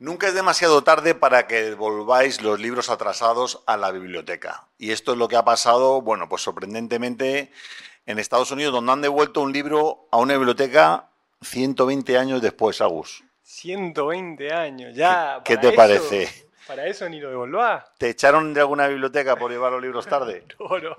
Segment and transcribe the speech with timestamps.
[0.00, 4.68] Nunca es demasiado tarde para que devolváis los libros atrasados a la biblioteca.
[4.78, 7.50] Y esto es lo que ha pasado, bueno, pues sorprendentemente
[8.06, 11.08] en Estados Unidos, donde han devuelto un libro a una biblioteca
[11.42, 13.24] 120 años después, Agus.
[13.42, 15.42] 120 años, ya.
[15.44, 16.28] ¿Qué te parece?
[16.68, 17.92] Para eso ni lo devolvás.
[17.98, 20.44] ¿Te echaron de alguna biblioteca por llevar los libros tarde?
[20.60, 20.96] no, no,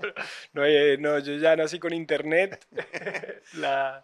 [0.52, 2.66] no, eh, no, yo ya nací con internet.
[3.54, 4.04] la,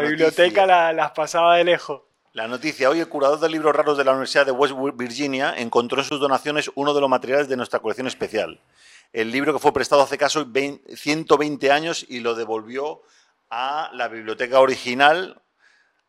[0.00, 2.02] biblioteca las pasaba de lejos.
[2.36, 2.90] La noticia.
[2.90, 6.20] Hoy el curador de libros raros de la Universidad de West Virginia encontró en sus
[6.20, 8.60] donaciones uno de los materiales de nuestra colección especial.
[9.14, 13.00] El libro que fue prestado hace caso 120 años y lo devolvió
[13.48, 15.40] a la biblioteca original,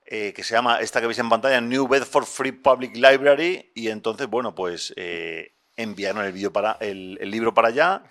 [0.05, 3.71] eh, que se llama, esta que veis en pantalla, New Bedford Free Public Library.
[3.73, 8.04] Y entonces, bueno, pues eh, enviaron el, el libro para allá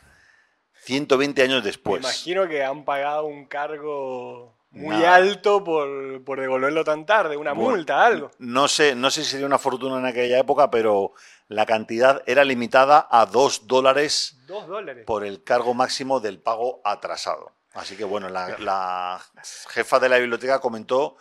[0.85, 2.01] 120 años después.
[2.01, 7.55] Me imagino que han pagado un cargo muy alto por, por, devolverlo tan tarde, una
[7.55, 8.31] multa, algo.
[8.39, 11.13] No sé, no sé si sería una fortuna en aquella época, pero
[11.49, 15.05] la cantidad era limitada a dos dólares, dólares.
[15.07, 17.53] por el cargo máximo del pago atrasado.
[17.75, 19.21] Así que bueno, la, la
[19.69, 21.17] jefa de la biblioteca comentó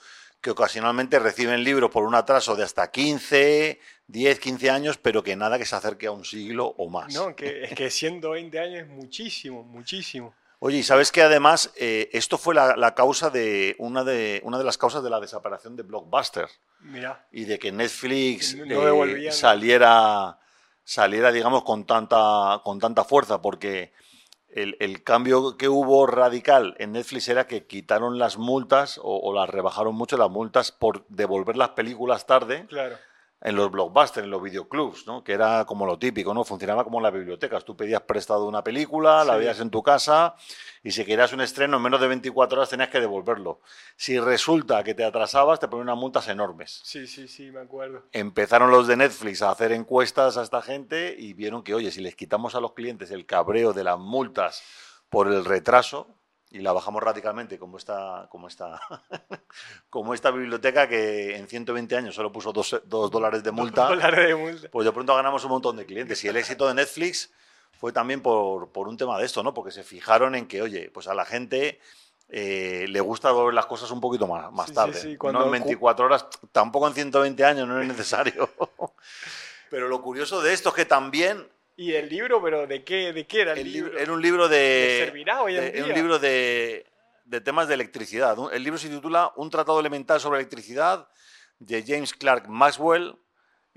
[0.46, 5.36] que ocasionalmente reciben libros por un atraso de hasta 15, 10, 15 años, pero que
[5.36, 7.14] nada que se acerque a un siglo o más.
[7.14, 10.36] No, que, es que 120 años es muchísimo, muchísimo.
[10.66, 14.64] Oye, y sabes que además eh, esto fue la, causa de una, de una de
[14.64, 16.48] las causas de la desaparición de Blockbuster.
[16.80, 17.28] Mira.
[17.32, 20.40] Y de que Netflix eh, saliera,
[20.84, 23.94] saliera, digamos, con tanta, con tanta fuerza, porque
[24.50, 29.48] el, cambio que hubo radical en Netflix era que quitaron las multas o, o las
[29.48, 32.66] rebajaron mucho las multas por devolver las películas tarde.
[32.70, 32.98] Claro
[33.42, 35.24] en los blockbusters, en los videoclubs, ¿no?
[35.24, 36.44] que era como lo típico, ¿no?
[36.44, 37.64] funcionaba como en las bibliotecas.
[37.64, 40.36] Tú pedías prestado una película, la veías en tu casa
[40.84, 43.60] y si querías un estreno en menos de 24 horas tenías que devolverlo.
[43.96, 46.82] Si resulta que te atrasabas, te ponían unas multas enormes.
[46.84, 48.04] Sí, sí, sí, me acuerdo.
[48.12, 52.02] Empezaron los de Netflix a hacer encuestas a esta gente y vieron que, oye, si
[52.02, 54.64] les quitamos a los clientes el cabreo de las multas
[55.10, 56.16] por el retraso,
[56.52, 58.80] y la bajamos radicalmente como esta, como esta,
[59.90, 64.70] como esta biblioteca que en 120 años solo puso dos, dólares de multa, de multa,
[64.70, 66.24] pues de pronto ganamos un montón de clientes.
[66.24, 67.32] Y el éxito de Netflix
[67.74, 69.54] fue también por, por un tema de esto, ¿no?
[69.54, 71.80] Porque se fijaron en que, oye, pues a la gente
[72.30, 75.18] eh, le gusta ver las cosas un poquito más, más tarde.
[75.22, 78.50] no en 24 horas, tampoco en 120 años, no es necesario.
[79.70, 83.28] Pero lo curioso de esto es que también ¿Y el libro, pero de qué, de
[83.28, 83.98] qué era el, libro?
[83.98, 85.04] Era un libro de.
[85.06, 86.86] servirá hoy en un libro de,
[87.26, 88.38] de, temas de electricidad.
[88.54, 91.08] El libro se titula Un tratado elemental sobre electricidad
[91.60, 93.16] de James Clark Maxwell.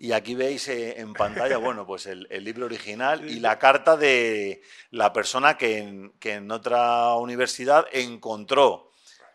[0.00, 3.96] Y aquí veis eh, en pantalla, bueno, pues el, el, libro original y la carta
[3.96, 8.87] de la persona que en, que en otra universidad encontró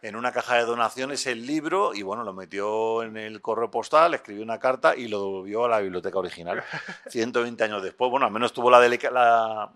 [0.03, 4.14] en una caja de donaciones el libro y bueno, lo metió en el correo postal,
[4.14, 6.62] escribió una carta y lo devolvió a la biblioteca original
[7.08, 8.12] 120 años después.
[8.12, 9.72] Bueno, al menos tuvo la, la,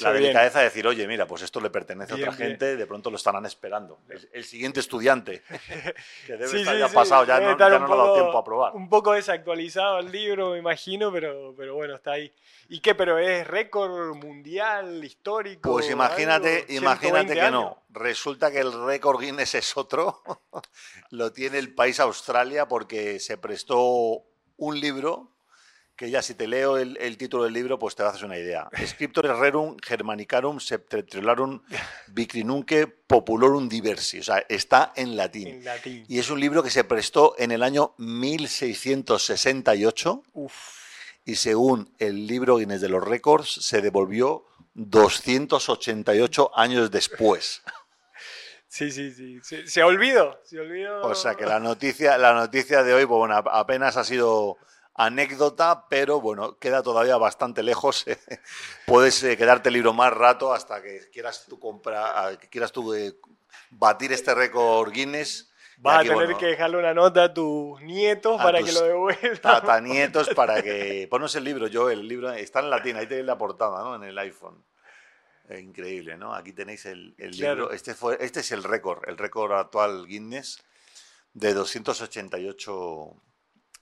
[0.00, 3.10] la delicadeza de decir, oye, mira, pues esto le pertenece a otra gente, de pronto
[3.10, 3.98] lo estarán esperando.
[4.32, 5.42] El, siguiente estudiante,
[6.26, 8.74] que debe estar ya pasado, ya, no, ya no ha dado tiempo a probar.
[8.74, 12.32] Un poco desactualizado el libro, me imagino, pero, pero bueno, está ahí.
[12.70, 12.94] ¿Y qué?
[12.94, 15.70] ¿Pero es récord mundial, histórico?
[15.70, 17.79] Pues imagínate, imagínate que no.
[17.92, 20.22] Resulta que el récord Guinness es otro.
[21.10, 24.24] Lo tiene el país Australia porque se prestó
[24.56, 25.36] un libro
[25.96, 28.70] que ya si te leo el, título del libro, pues te haces una idea.
[28.86, 31.60] Scriptores rerum germanicarum septentrionalarum
[32.08, 34.20] vicrinunque populorum diversi.
[34.20, 35.48] O sea, está en latín.
[35.48, 36.06] en latín.
[36.08, 40.22] Y es un libro que se prestó en el año 1668.
[40.32, 40.80] Uf
[41.24, 47.62] y según el libro Guinness de los Récords, se devolvió 288 años después.
[48.70, 49.10] Sí, sí,
[49.42, 49.66] sí.
[49.66, 51.02] Se, olvidó, se olvidó.
[51.02, 54.58] O sea que la noticia, la noticia de hoy, pues bueno, apenas ha sido
[54.94, 58.06] anécdota, pero bueno, queda todavía bastante lejos.
[58.86, 62.94] Puedes eh, quedarte el libro más rato hasta que quieras tú comprar, que quieras tú
[62.94, 63.16] eh,
[63.70, 65.50] batir este récord Guinness
[65.82, 69.38] Vas a tener que dejarle una nota a tus nietos para que lo devuelvan.
[69.42, 71.08] Tatanietos para que.
[71.10, 73.96] Ponos el libro, yo, el libro está en latín, ahí tenéis la portada, ¿no?
[73.96, 74.62] En el iPhone.
[75.58, 76.34] Increíble, ¿no?
[76.34, 77.72] Aquí tenéis el, libro.
[77.72, 80.62] Este, fue, este es el récord, el récord actual Guinness
[81.32, 83.16] de 288.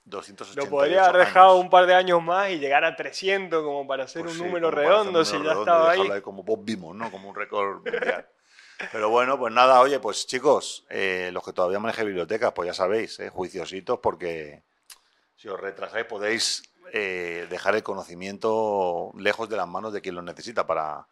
[0.05, 3.85] 288 Lo podría haber dejado un par de años más y llegar a 300 como
[3.85, 6.21] para hacer pues un número redondo si ya estaba ahí.
[6.21, 7.11] Como vos vimos, ¿no?
[7.11, 8.27] Como un récord mundial.
[8.91, 12.73] Pero bueno, pues nada, oye, pues chicos, eh, los que todavía manejen bibliotecas, pues ya
[12.73, 14.63] sabéis, eh, juiciositos, porque
[15.35, 16.63] si os retrasáis podéis
[16.93, 21.07] eh, dejar el conocimiento lejos de las manos de quien lo necesita para,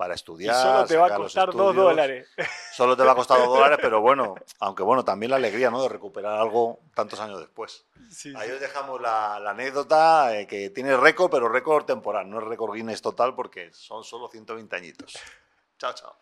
[0.00, 0.56] para estudiar.
[0.56, 2.26] Y solo te va a costar dos dólares.
[2.72, 5.82] Solo te va a costar dos dólares, pero bueno, aunque bueno, también la alegría, ¿no?
[5.82, 7.84] De recuperar algo tantos años después.
[8.10, 8.54] Sí, Ahí sí.
[8.54, 12.74] os dejamos la, la anécdota eh, que tiene récord, pero récord temporal, no es récord
[12.74, 15.18] Guinness total porque son solo 120 añitos.
[15.78, 16.14] Chao, chao.